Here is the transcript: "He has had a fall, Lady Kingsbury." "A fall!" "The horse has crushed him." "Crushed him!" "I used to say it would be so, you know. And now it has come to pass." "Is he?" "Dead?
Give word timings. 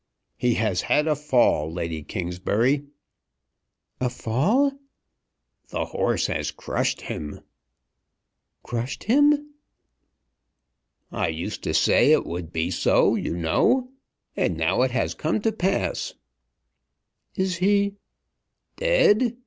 "He 0.35 0.55
has 0.55 0.81
had 0.81 1.07
a 1.07 1.15
fall, 1.15 1.71
Lady 1.71 2.01
Kingsbury." 2.01 2.87
"A 3.99 4.09
fall!" 4.09 4.71
"The 5.69 5.85
horse 5.85 6.25
has 6.25 6.49
crushed 6.49 7.01
him." 7.01 7.41
"Crushed 8.63 9.03
him!" 9.03 9.53
"I 11.11 11.27
used 11.27 11.61
to 11.65 11.73
say 11.75 12.11
it 12.11 12.25
would 12.25 12.51
be 12.51 12.71
so, 12.71 13.13
you 13.13 13.37
know. 13.37 13.91
And 14.35 14.57
now 14.57 14.81
it 14.81 14.89
has 14.89 15.13
come 15.13 15.39
to 15.41 15.51
pass." 15.51 16.15
"Is 17.35 17.57
he?" 17.57 17.93
"Dead? 18.77 19.37